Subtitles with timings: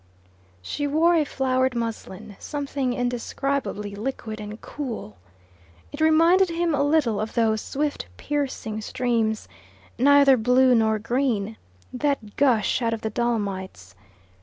[0.63, 5.17] She wore a flowered muslin something indescribably liquid and cool.
[5.91, 9.47] It reminded him a little of those swift piercing streams,
[9.99, 11.55] neither blue nor green,
[11.93, 13.93] that gush out of the dolomites.